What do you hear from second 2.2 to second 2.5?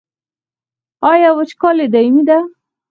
ده؟